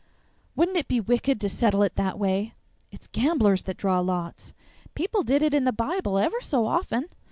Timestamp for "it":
0.79-0.87, 1.83-1.93, 5.43-5.53